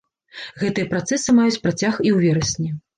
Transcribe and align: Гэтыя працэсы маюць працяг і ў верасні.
Гэтыя 0.61 0.89
працэсы 0.95 1.37
маюць 1.43 1.61
працяг 1.69 1.93
і 2.07 2.09
ў 2.17 2.29
верасні. 2.29 2.77